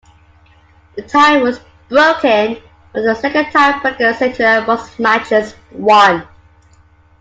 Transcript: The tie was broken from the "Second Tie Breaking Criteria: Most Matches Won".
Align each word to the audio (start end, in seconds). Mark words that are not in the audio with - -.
The 0.95 1.03
tie 1.03 1.37
was 1.43 1.59
broken 1.89 2.55
from 2.91 3.03
the 3.05 3.13
"Second 3.13 3.51
Tie 3.51 3.79
Breaking 3.81 4.11
Criteria: 4.15 4.65
Most 4.65 4.97
Matches 4.99 5.53
Won". 5.73 6.27